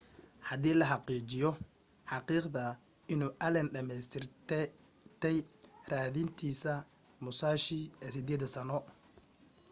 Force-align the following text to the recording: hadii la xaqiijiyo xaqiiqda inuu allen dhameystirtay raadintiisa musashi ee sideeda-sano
hadii 0.49 0.71
la 0.77 0.85
xaqiijiyo 0.91 1.49
xaqiiqda 2.11 2.63
inuu 3.13 3.35
allen 3.45 3.67
dhameystirtay 3.73 5.35
raadintiisa 5.91 6.73
musashi 7.23 7.79
ee 8.05 8.11
sideeda-sano 8.15 8.77